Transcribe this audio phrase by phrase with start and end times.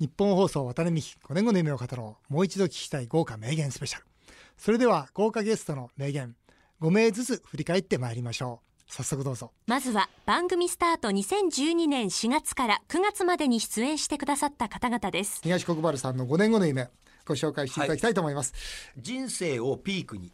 [0.00, 2.32] 日本放送渡辺美希5年後の夢を語ろう。
[2.32, 4.06] もう一度聞きたい豪華名言スペシャル。
[4.56, 6.34] それでは豪華ゲストの名言
[6.80, 8.90] 5名ずつ振り返ってまいりましょう。
[8.90, 9.52] 早速どうぞ。
[9.66, 15.40] まずは番組スタート2012年4月から9月までに出演してくださった方々です。
[15.42, 16.88] 東国原さんの5年後の夢
[17.26, 18.54] ご紹介していただきたいと思います、
[18.96, 20.32] 人生をピークに。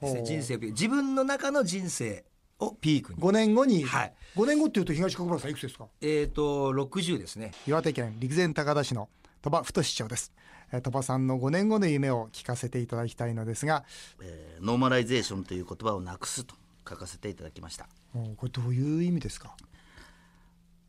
[0.00, 0.72] 人生をピーク。
[0.72, 2.24] 自分の中の人生
[2.60, 3.20] をピークに。
[3.20, 4.14] 5年後に、はい。
[4.36, 5.86] 5年後っていうと東国原さんいくつですか？
[6.00, 7.52] えっ、と60ですね。
[7.66, 9.08] 岩手県陸前高田市の
[9.42, 10.32] 戸羽太市長です。
[10.72, 13.84] えー戸羽さんの5年後の夢を聞かせていただきたいのですが。
[14.22, 16.54] えーノーマライゼーションという言葉をなくすと
[16.88, 17.86] 書かせていただきました。
[18.12, 19.54] もうこれどういう意味ですか？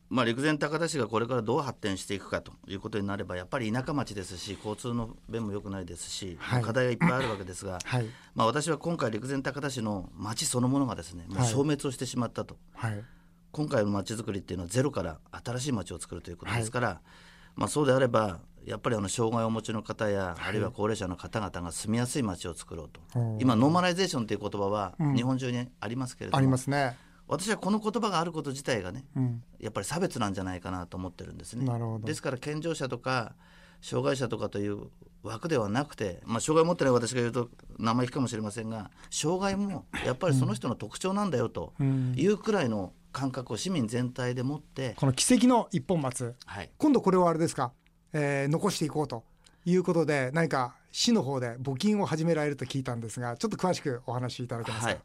[0.08, 8.06] まあ、陸前高田市がこれからどう発展していくかということになればやっぱり田舎町ですし交通の便も良くないですし、はい課題がいっぱいあるわけですが、はい。
[8.34, 13.02] まあ、私は今回陸前高田市の町そのものがですねもうはい消滅をしてしまったと、はい。
[13.52, 17.00] 今回の町づくりっていうのはゼロから新しい町を作るということですから、
[17.54, 23.00] まあ、そうであればやっぱりあの障害をお持ちの方や、あるいは高齢者の方々が住みやすい町を作ろうと。
[23.38, 26.96] 今ノーマライゼーションという言葉は日本中にありますけれども、ありますね
[27.28, 29.42] 私はこの言葉があること自体がね、うん。
[29.58, 31.64] やっぱり差別なんじゃないかなと思ってるんですね。
[31.64, 32.06] なるほど。
[32.06, 33.34] ですから健常者とか
[33.82, 34.88] 障害者とかという
[35.22, 41.72] 枠ではなくて、まあ、障害を持ってない私が言うと生意気かもしれませんが障害もやっぱりその人の特徴なんだよと
[42.14, 46.34] いうくらいの感覚を市民全体で持って、この奇跡の一本松。
[46.44, 47.72] はい、今度これをあれですか、
[48.12, 49.24] えー残していこうと
[49.64, 54.98] いうことで何か市の方で募金を始められると聞いたんですがちょっと詳しくお話しいただけますか、はい、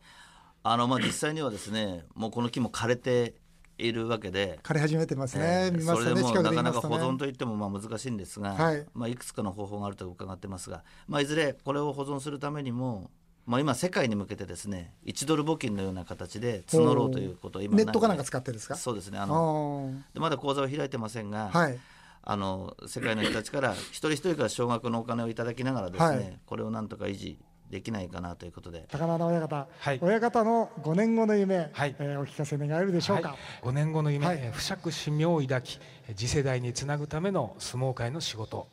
[0.63, 3.35] あのまあ実際にはですねもうこの木も枯れて
[3.77, 4.59] いるわけで。
[4.63, 8.81] 枯れ始めてますね、えーそれでもなかなか保存といってもまあ難しいんですが、はい。
[8.81, 13.09] いまあ、いくつかの方法があると伺ってますが、まあ、いずれこれを保存するためにも、
[13.47, 18.75] まあ、今世界に向けてですね1ドル募金のような形で募ろうということを今ネットかなんか使ってですか？
[18.75, 19.17] そうですね。
[19.17, 20.13] ああのー。
[20.13, 21.79] でまだ口座を開いてませんが、はい。
[22.23, 26.39] あの世界の人たちから一人一人から少額のお金をいただきながらですね、はい。
[26.45, 27.39] これをなんとか維持
[27.71, 28.85] できないかなということで。
[28.91, 29.99] 高輪親方、はい。
[30.01, 31.95] 親方の5年後の夢、はい。
[31.97, 34.39] えーお聞かせ願えるでしょうか、はい、5年後の夢、はい。
[34.41, 38.67] えー不釈使命を抱きえー次世代につなぐための相撲界の仕事。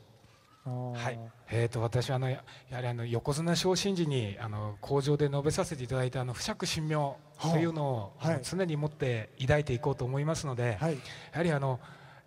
[0.68, 1.18] はい、
[1.50, 8.12] えー、と私はあのややはりあの横綱昇進時にあの工場で述べさせていただいたあの不釈神明というのを、
[8.42, 10.94] 常に持って抱いていこうと思いますので、はい。
[10.94, 10.98] や
[11.32, 11.80] はりあの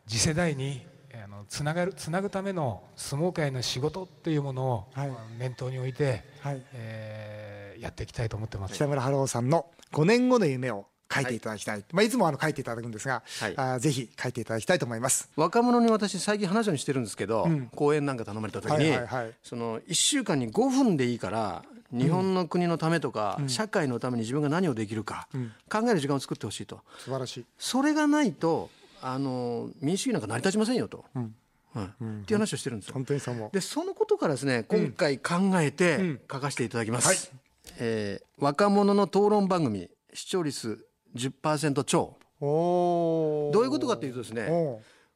[0.08, 5.12] 次世代にえーあのつながるつなぐための相撲界の仕事というものを、はい。
[5.38, 6.62] 念頭に置いて、はい。
[6.74, 8.76] えーやっていきたいと思ってます。
[8.76, 13.54] 北村春夫さんの5年後の夢を書いていただきたい、いまあ、いつもあの書いていただくんですが、はい。
[13.58, 15.30] あーぜひ書いていただきたいと思います。
[15.36, 17.68] 若者に私最近話をしてるんですけど、うん。
[17.76, 19.34] 講演なんか頼まれた時に、はいはいはい。
[19.42, 25.28] その1週間に5分でいいから日本の国のためとか、社会のために自分が何をできるか、
[25.70, 26.82] 考える時間を作ってほしいと。
[27.00, 27.46] 素晴らしい。
[27.58, 28.70] それがないと
[29.02, 31.86] あの民主主義なんか成り立ちませんよと、はい。
[31.86, 33.50] っていう話をしてるんですよ。
[33.52, 37.32] でそのことからですね今回考えて書かせていただきます、
[37.78, 40.86] えー若者の討論番組視聴率
[41.16, 42.18] 10%超。
[42.40, 43.54] おー。
[43.54, 44.50] どういうことかというとですね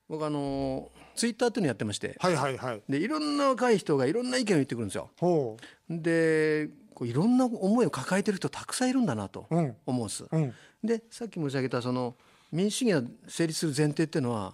[0.08, 2.16] 僕あのツイッターっていうのやってまして。
[2.20, 2.84] はいはいはい。
[2.88, 5.10] でいろんな若い人がいろんな意見を言ってくるんですよ。
[5.20, 5.58] ほ
[5.90, 9.76] でこういろんな思いを抱えてる人たくさんいるんだなとうん。
[9.86, 10.30] 思うんです、う。
[10.32, 10.54] うん。
[10.84, 12.16] でさっき申し上げたその
[12.56, 14.54] 民主主義が成立する前提っていうのは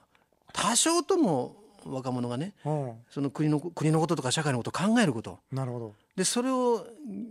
[0.53, 2.93] 多少とも若者がねうん。
[3.09, 5.93] その国の国のこととか社会のことを考えることなるほど。
[6.15, 6.85] でそれを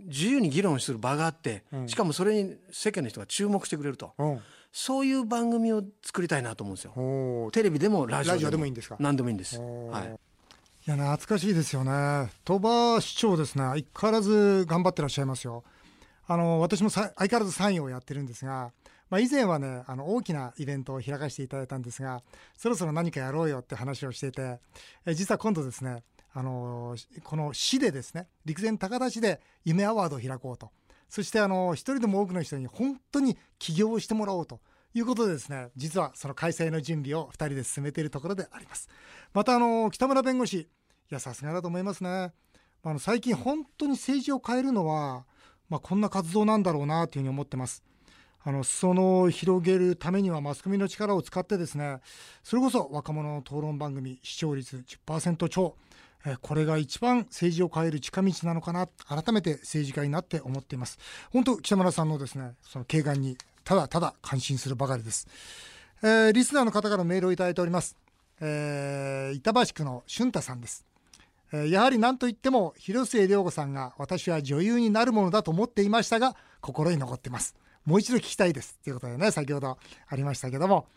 [0.07, 4.39] 自由に議論する場があって、うんしかもそれに世間の人が注目してくれるとうん。
[4.73, 7.49] そういう番組を作りたいなと思うんですよ。
[7.51, 8.95] テレビでもラジオでもいいんですか？
[8.99, 9.59] 何でもいいんです。
[9.59, 9.63] は
[10.03, 10.17] い。
[10.87, 15.63] いや懐かしいですよね鳥羽市長ですね相変わらず頑張ってらっしゃいますよ
[16.27, 18.71] あの私もさ相変わらず参与をやってるんですが、
[19.11, 22.23] まあ、以前はねあの大きなイベントを開かせていただいたんですが
[22.57, 24.59] そろそろ何かやろうよって話をしていて
[25.05, 26.01] え実は今度ですね
[26.33, 26.95] あの
[27.25, 30.71] この市でですね陸前高田市で夢アワードを開こうと。
[31.09, 34.59] そしてあの一人でも多くの人に本当に起業をしてもらおうと。
[34.93, 38.87] いうことでですね実はその開催の準備を2人で進めているところであります。
[39.33, 40.67] またあの北村弁護士い
[41.09, 42.31] やさすがだと思いますね。
[42.83, 45.25] あの最近本当に政治を変えるのは、
[45.69, 47.83] まあ、こんな活動なんだろうなというふうに思ってます。
[48.43, 51.99] あの裾野を広げるためにはマスコミの力を使ってですね
[52.43, 55.75] それこそ若者の討論番組視聴率10%超
[56.41, 60.99] これが一番政治を変える近道なのかな改めて政治家になって思っています。
[61.31, 65.27] 本当北村さんのですねその軽眼にただただ感心するばかりです、
[66.03, 67.95] えーリスナーの方からメールをいただいております、
[68.39, 70.85] えー板橋区の俊太さんです。
[71.51, 77.55] やはり何と言っても広末涼子さんが私は女優になるものだと思っていましたが心に残ってます。
[77.85, 80.87] もう一度聞きたいですということでね先ほどありましたけども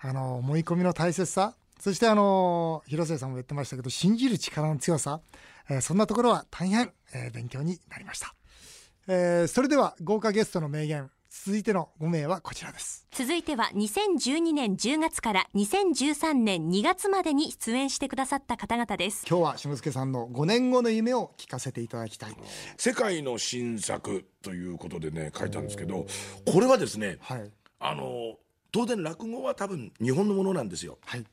[0.00, 5.20] あの思い込みの大切さそしてあの広末さんも言ってましたけど信じる力の強さ、
[5.68, 8.34] えーそんなところは大変、えー勉強になりました、
[9.08, 13.06] えーそれでは豪華ゲストの名言続いての5名はこちらです。
[13.10, 19.24] 続いては2012年10月から2013年2月までに出演してくださった方々です。
[19.26, 22.36] 今日は篠介さんの5年後の夢を聞かせていただきたい。
[22.76, 26.06] 世界の新作ということでね書いたんですけど
[26.52, 27.50] これはですねはい。
[27.80, 28.36] あの
[28.70, 30.98] 当然落語は多分日本のものなんですよ。
[31.04, 31.24] はい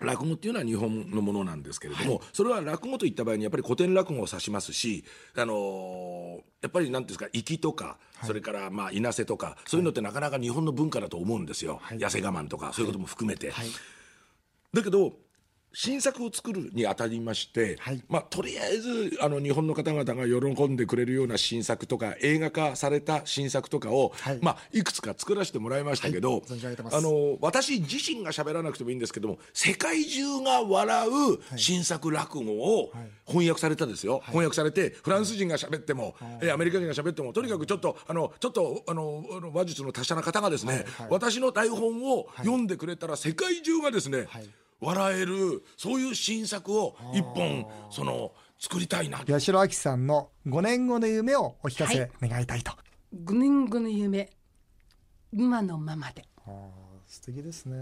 [0.00, 5.04] 落語っていうのは日本のものなんですけれども、それは落語といった場合にやっぱり古典落語を指しますし、
[5.36, 13.52] あのーやっぱりなんていうんですか粋とか、それからまあ稲瀬とかそういうのってなかなか日本の文化だと思うんですよ、痩せ我慢とかそういうことも含めて。
[14.72, 15.12] だけど
[15.72, 18.02] 新作を作るにあたりまして、はい。
[18.08, 24.38] まあ、とりあえずあの日本の方々が喜んでくれるような新作とか映画化された新作とかを、はい。
[24.38, 26.42] いまあ、いくつか作らせてもらいましたけど、はい。
[26.92, 32.92] あの私自身が喋らなくてもいいんですけども世界中が笑う新作落語を
[33.26, 44.26] 翻訳されたですよ、翻訳されてフランス人が喋っても、えアメリカ人が喋ってもとにかくちょっとあのちょっとあのあの話術の達者な方がですね、私の台本を読んでくれたら世界中がですね、
[44.80, 49.18] 笑えるそういう新作を一本その作りたいな。
[49.18, 52.72] 八代亜紀さんの5年後の夢をお聞かせ願いたいと、
[53.24, 54.30] 5年後の夢
[55.32, 56.24] 今のままで。
[57.06, 57.76] 素敵ですね。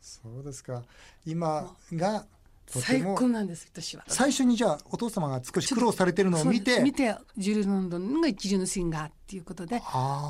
[0.00, 0.82] そうですか。
[1.24, 2.26] 今が
[2.66, 4.04] とて最も高なんです私は。
[4.08, 9.76] 最初にじゃあお父様が少し苦労されてるのを見て見てジュリー・ロンドンが一流のシンガーっていうことで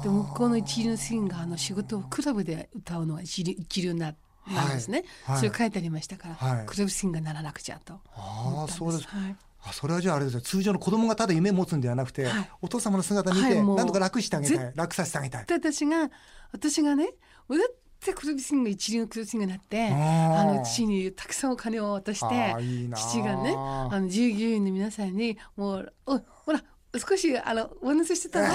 [0.02, 4.14] で向こうの一流のシンガーの仕事をクラブで歌うのが一流一流な
[4.46, 5.38] なんですね、はい。
[5.38, 6.66] それ書いてありましたから、はい。
[6.66, 8.00] クラブシンガーにならなくちゃと。
[8.14, 9.06] ああそうです。
[9.08, 9.36] はい。
[9.64, 10.40] あそれはじゃああれですよ。
[10.40, 12.50] 通常の子供がただ夢持つんではなくて、はい。
[12.62, 14.58] お父様の姿見てはいもう何とか楽してあげたい。
[14.58, 15.46] ぜ楽させてあげたい。
[15.46, 16.10] で私が
[16.52, 17.10] 私がね
[17.48, 22.56] どうやってクラブシンガー一流のクラブシンになってあの父にたくさんお金を渡して
[22.96, 26.60] 父がねあの従業員の皆さんにもうおほら
[26.98, 28.52] 少しあのお話ししてたぞ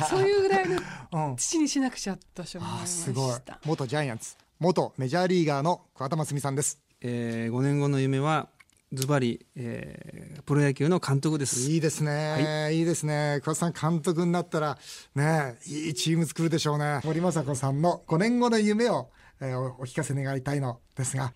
[0.00, 0.78] と そういうぐらいの
[1.12, 3.32] うん父にしなくちゃと私は思いあますごい。
[3.34, 3.58] した。
[3.64, 6.80] 元ジャイアンツ元メジャーリーガーの桑田真澄さんです。
[7.00, 8.48] えー、5年後の夢は
[8.92, 11.70] ズバリ、えープロ野球の監督です。
[11.70, 13.40] いいですね、い、いですね。
[13.42, 14.78] 桑田さん監督になったら
[15.14, 17.00] ねいいチーム作るでしょうね。
[17.04, 19.10] 森雅子さんの5年後の夢を、
[19.40, 21.32] えーおお聞かせ願いたいのですが。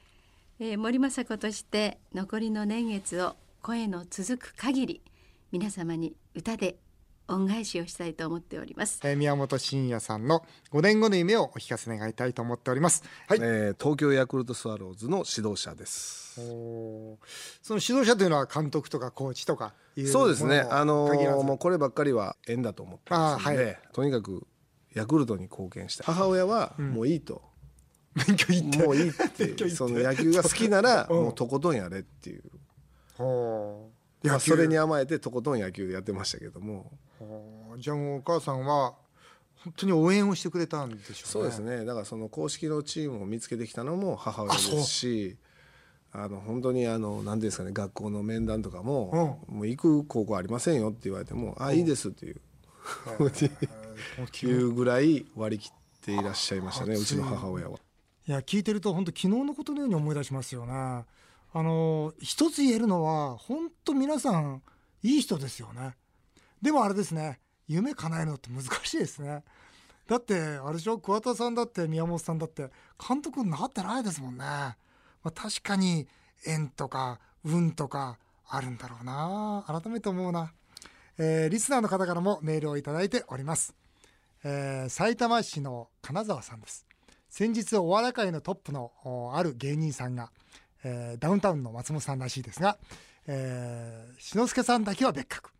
[0.60, 5.02] えー森雅子として残りの年月を声の続く限り
[5.50, 6.78] 皆様に歌で
[7.28, 9.00] 恩返しをしたいと思っております。
[9.04, 13.02] えー宮本慎也さんの5年後の夢をお聞かせ願いたいと思っております。
[13.28, 13.38] はい。
[13.40, 16.34] えー東京ヤクルトスワローズの指導者です。
[16.34, 16.40] そ
[17.74, 20.60] の指導者というのは監督とかコーチとかいうそうですね。
[20.60, 23.78] あのーもうこればっかりは縁だと思ってますので、はい。
[23.92, 24.46] とにかく
[24.94, 27.42] ヤクルトに貢献して母親はもういいと、
[28.26, 28.78] 勉強行って。
[28.78, 29.48] もういいって。
[29.48, 29.68] て。
[29.70, 31.22] その野球が好きならうん。
[31.24, 32.42] もうとことんやれっていう、
[33.16, 34.52] ほうまあ、野球。
[34.52, 36.92] それに甘えてとことん野球やってましたけども。
[37.78, 38.94] じゃあもうお母さんは
[39.64, 41.14] 本当に応援をしてくれたんでしょうね。
[41.14, 41.84] そうですね。
[41.84, 45.36] だからその公式のチームを見つけてきたのも母親ですし
[46.12, 52.40] あの本当にあの何ですかね学校の面談とかも,、もう行く高校ありませんよって言われても、あいいですっていう、
[54.46, 54.48] い。
[54.52, 57.78] うぐらい割り切っていらっしゃいましたねうちの母親は。
[58.26, 61.04] いや聞いてると本当昨日のことのように思い出しますよね。
[61.52, 64.62] あの一つ言えるのは本当皆さん
[65.02, 65.94] いい人ですよね。
[66.60, 69.44] でもあれですね夢叶えるのって難しいですね。
[70.06, 72.70] だってあれでしょ桑田さんだって宮本さんだって
[73.06, 74.44] 監督になってないですもんね。
[74.44, 74.76] ま
[75.24, 76.08] あ、確かに
[76.46, 78.18] 縁とか運とか
[78.48, 80.52] あるんだろうな改めて思うな。
[81.18, 83.74] えーリスナーの方からもメールをいいております。
[84.44, 86.86] えー埼玉市の金沢さんです。
[87.28, 88.92] 先日お笑い界のトップの
[89.34, 90.32] ある芸人さんが、
[90.84, 92.78] えーダウンタウンの松本さんらしいですが、
[93.26, 95.50] えー、篠介さんだけは別格。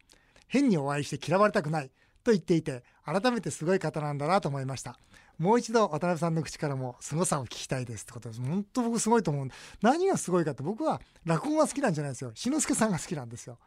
[0.47, 1.91] 変にお会いして嫌われたくない
[2.25, 4.99] と言っていて改めてすごい方なんだなと思いました。
[5.39, 8.41] もう一度渡辺さんの口からも凄さを聞きたいですってことです。
[8.41, 9.49] 本当僕すごいと思う
[9.83, 12.33] 何がすごいかって僕は落語が好きなんじゃないですよ。
[12.35, 13.59] 篠介さんが好きなんですよ。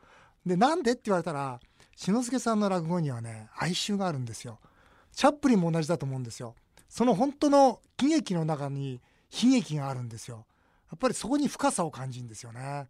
[0.46, 1.60] でなんでって言われたら
[1.96, 4.60] 篠介さんの落語にはね哀愁があるんですよ。
[5.13, 6.55] チャップリンも同じだと思うんですよ。
[6.89, 10.46] その本当の喜劇の中に悲劇があるんですよ。
[10.95, 12.88] っぱりそこに深さを感じるんですよね。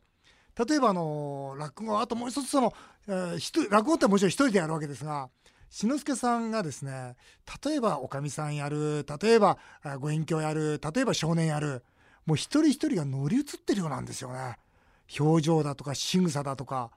[0.67, 2.73] 例えばあの落語あともう一つその、
[3.07, 5.29] えー落語ってもちろん一人でやるわけですが
[5.69, 7.15] 篠介さんがですね
[7.63, 9.57] 例えばおかみさんやる例えば
[9.99, 11.83] ご隠居やる例えば少年やる
[12.25, 14.57] もう一人一人が乗り移ってるようなんですよね。
[15.19, 16.91] 表情だとか仕草だとか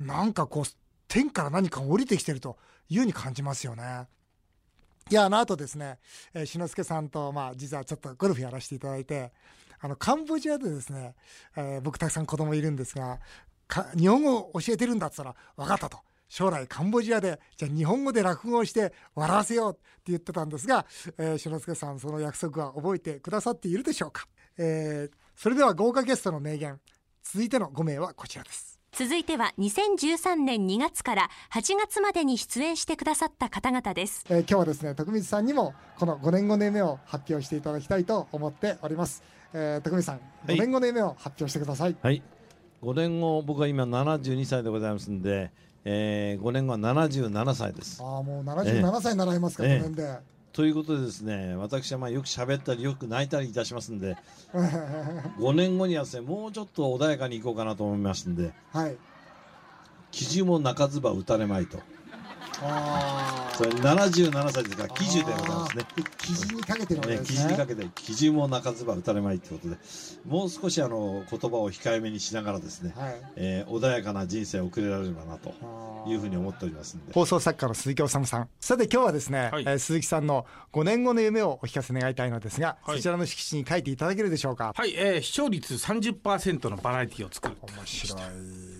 [0.00, 0.64] なんかこう
[1.08, 4.06] 天から何か降りてきてるというように感じますよね。
[5.10, 5.98] いやあの後ですね、
[6.34, 9.32] えー、篠介さんとまあ実はちょっとゴルフやらせていただいて
[9.80, 11.14] あのカンボジアでですね、
[11.56, 13.18] えー、僕たくさん子供いるんですが
[13.96, 15.98] 日本語を教えてるんだったら分かったと。
[16.30, 20.84] 将来カンボジアでじゃあ日本語で落語をして笑わせようって言ってたんですが、
[21.16, 24.26] えー、篠介さんその約束は覚えてくださっているでしょうか、
[24.58, 26.78] えー、それでは豪華ゲストの名言
[27.22, 28.77] 続いての5名はこちらです。
[28.92, 41.96] 続いては2013年2月から8月までに出演してくださった方々です、えー、今日はですね徳光さんにもこの5年5年目を発表していただきたいと思っております、えー、徳光さん5年5年目を発表してください。
[42.00, 42.22] はい。
[42.82, 45.50] 5年後僕は今72歳でございますんで、
[45.84, 48.02] えー、5年後は77歳です。
[48.02, 50.18] ああもう77歳になられますか、えー、5年で、
[50.58, 54.16] ということでですね私はまあよく喋ったりよく泣いたりいたしますんで
[55.38, 58.96] 5年後にはですねもうちょっと穏やかにいこうかなと思いますんで、はい、
[60.10, 61.78] 記事も泣かずば打たれまいと。
[62.58, 65.84] それ77歳ですから喜寿でございますね。
[66.18, 69.80] 記事にかけてるわけですね記事にかけて記事も泣かずば打たれまいということで
[70.26, 75.54] もう少しあの言葉を控えめにしながらですね、はい、えー、穏やかな人生を送れられればなと
[76.08, 77.12] いうふうに思っておりますんで。
[77.12, 78.48] 放送作家の鈴木治さん。
[78.60, 84.72] さて今日はですね、はい、えー、鈴木さんの5年後の夢をお聞かせ願いたいのですが、はい、そちらの色紙に書いていただけるでしょうか？
[84.76, 88.22] はい、えー、視聴率30%のバラエティを作る面白い。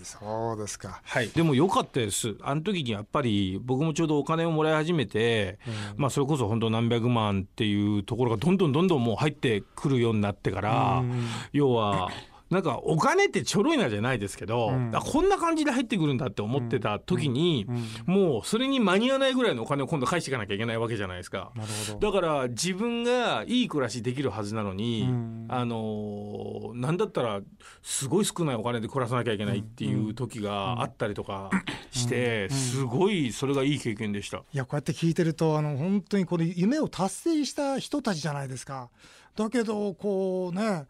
[0.03, 1.01] そうですか。
[1.03, 1.29] はい。
[1.29, 2.35] でも良かったです。
[2.41, 5.59] あの時にやっぱり僕もちょうどお金をもらい始めて、
[5.95, 12.09] うん、まあそれこそ本当何百万っていうところがどんどんどんどんもう入ってくるようになってから、うん、要は
[12.49, 17.75] なんかお金ってちょろいなじゃないですけど、うん、こんな感じで入ってくるんだって思ってた時に、うん。
[18.15, 21.51] うん、もうそれに間に合わないぐらいのお金を今度返していかなきゃいけないわけじゃないですか。
[21.99, 25.07] だから自分がいい暮らしできるはずなのに、
[25.47, 27.41] あのなんだったら
[27.83, 31.51] すごい少ないお金で暮らさなきゃいけないっていう時があったりとか
[31.91, 34.37] して、すごいそれがいい経験でした。
[34.37, 38.89] いやこうやって聞いてるとあの本当にこの夢を達成した人たちじゃないですか。
[39.35, 40.87] だけどこうね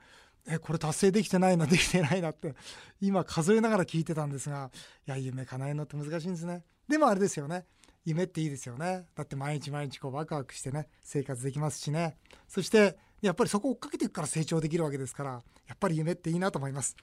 [0.48, 2.56] えこれ達成できてないなできてないなって
[3.02, 4.72] 今数えながら聞いてたんですが
[5.08, 7.66] いや夢叶えるのって難しいんですねでもあれですよね。
[8.06, 9.06] 夢っていいですよね。
[9.16, 12.18] だって毎日毎日こうワクワクしてね生活できますしね。
[12.48, 16.96] そしてやっぱりそこを追っかけていくから成長できるわけですからやっぱり夢っていいなと思います、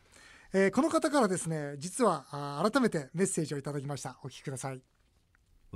[0.53, 2.25] えー、この方からですね実は
[2.71, 4.19] 改めてメッセージをいただきました。
[4.23, 4.96] お聞きください。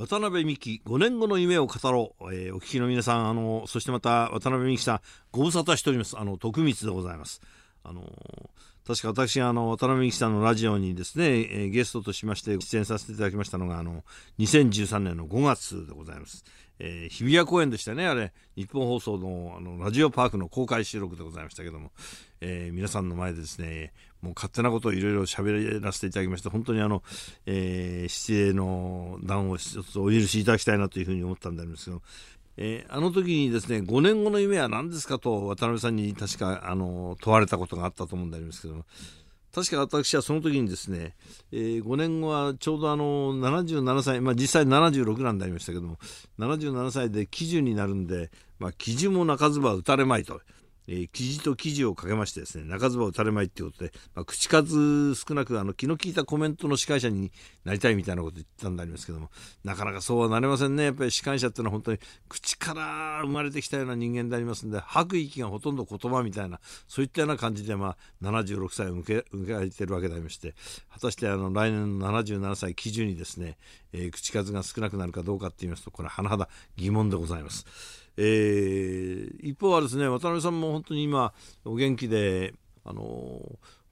[0.01, 6.19] 渡辺美希5年後の夢を語ろう、えー、お聞きの皆さんあのそしてまた渡辺美希さんご無沙汰しております。
[6.19, 7.43] あの徳光でございます。
[7.85, 8.03] あの
[8.87, 14.03] 確か私があの渡辺美樹さんのラジオにですね、えー、ゲストとしまして出演させていただきましたのがあの
[14.39, 16.45] 2013年の5月でございます、
[16.79, 18.07] えー、日比谷公園でしたね。
[18.07, 21.93] あれ日本放送のあのラジオパークの公開収録でございましたけども、
[22.41, 27.03] えー、皆さんの前でですねもう勝手なことをいろいろ喋らせていただきまして本当にあの、
[27.47, 32.03] えー、失礼の段を一つお許しいただきたいなというふうに思ったんでありますけど
[32.63, 38.85] えー、あの時にですね5年後の夢は何ですかと渡辺さんに確かあの問われたことがあったと思うんでありますけど
[39.55, 41.15] 確か私はその時にですね、
[41.53, 45.97] えー、5年後はちょうどあの77歳、まあ、実際76なんでありましたけども
[46.39, 50.41] 77歳で喜寿になるんで、まあ、喜寿も泣かずば打たれまいと。
[50.93, 57.31] えー、記事と記事をかけましてですね中唾を垂れまいっていうことで、まあ、口数少なくあの気の利いたコメントの司会者に
[57.65, 59.31] なりたいみたいなこと言ったんでありますけども
[59.63, 69.25] なかなかそうはなれませんねやっぱり司会者っていうのは本当に口から生まれてきたような人間でありますんで吐く息がほとんど言葉みたいなそういったような感じで、まあ、76歳を迎
[69.65, 70.55] えてるわけでありまして
[70.93, 73.59] 果たしてあの来年の77歳基準にですね、
[73.93, 78.00] えー、口数が少なくなるかどうかっていいますとこれは甚だ疑問でございます。
[78.23, 81.33] えー、一方はですね渡辺さんも本当に今
[81.65, 82.53] お元気で
[82.85, 83.03] あの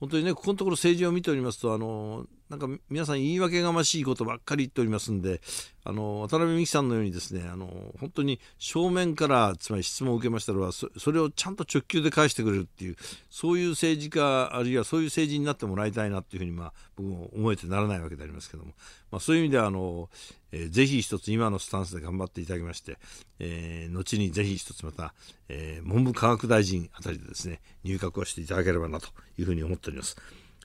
[0.00, 5.40] 本当にねここのところ政治を見ておりますとあのなんか皆さん言い訳がましいことばっかり言っておりますんで
[5.84, 7.68] あの渡辺美樹さんのようにですねあの
[7.98, 12.96] 本当に正面からつまり質問を受けましたらそそれをちゃんと直球で返してくれるっていう
[13.30, 18.72] そういう政治家あるいはそういう政治になってもらいたいなっていうふうに、まあ、僕も思えてならないわけでありますけども、
[19.10, 20.08] まあ、そういう意味ではあの、
[20.52, 22.98] えー、ぜひ一つ今のスタンスで頑張っていただきまして、
[23.38, 25.14] えー、後にぜひ一つまた、
[25.48, 30.16] えー、文部科学大臣あたりでですね入閣をしていただければなというふうに思っております。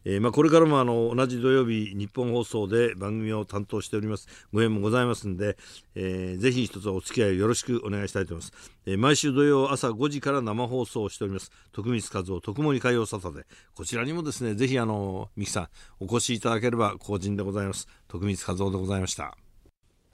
[0.06, 4.28] えー、まあ、これからもあの同じ土曜日日本放送で番組を担当しております。
[4.52, 5.58] ご縁もございますんで、
[5.96, 11.52] えー、ぜひ一つお付き合いよろしくお願いしたいと思います、えー、毎週土曜朝5時から生放送しております。
[11.72, 13.46] 徳光和夫徳森海洋沙汰で。
[13.76, 17.88] こちらにもですねぜひあの三木さんお越しいただければ後人でございます。
[18.08, 19.43] 徳光和夫でございました。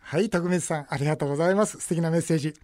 [0.10, 1.80] はい、徳光さん、ありがとうございます。
[1.80, 2.56] 素敵なメッセージ。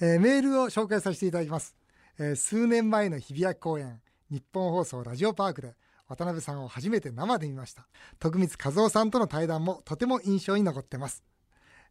[0.00, 1.76] えー、メールを紹介させていただきます。
[2.18, 5.74] えー、数年前の日比谷公演、日本放送ラジオパークで、
[6.08, 7.86] 渡辺さんを初めて生で見ました。
[8.18, 11.22] 徳光和夫さんとの対談もとても印象に残ってます。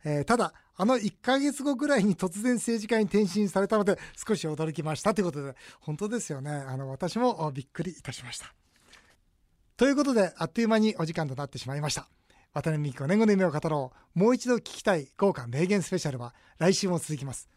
[0.04, 6.50] えー、ただ、あの1ヶ月後ぐらいに突然政治家に転身されたので少し驚きましたということで、本当ですよね。
[6.50, 8.52] あの、私もびっくりいたしました。
[9.76, 12.10] ということで、あっという間にお時間となってしまいました。
[12.58, 14.20] 渡辺美希5年後の夢を語ろう。
[14.20, 17.57] もう一度聞きたい豪華名言スペシャルは来週も続きます。